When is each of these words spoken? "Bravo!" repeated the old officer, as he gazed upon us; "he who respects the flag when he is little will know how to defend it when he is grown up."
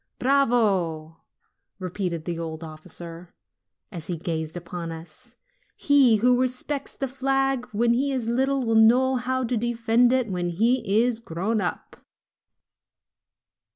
"Bravo!" 0.17 1.17
repeated 1.77 2.25
the 2.25 2.39
old 2.39 2.63
officer, 2.63 3.35
as 3.91 4.07
he 4.07 4.17
gazed 4.17 4.57
upon 4.57 4.91
us; 4.91 5.35
"he 5.77 6.15
who 6.15 6.41
respects 6.41 6.95
the 6.95 7.07
flag 7.07 7.67
when 7.71 7.93
he 7.93 8.11
is 8.11 8.27
little 8.27 8.65
will 8.65 8.73
know 8.73 9.17
how 9.17 9.43
to 9.43 9.55
defend 9.55 10.11
it 10.11 10.27
when 10.27 10.49
he 10.49 11.03
is 11.05 11.19
grown 11.19 11.61
up." 11.61 11.97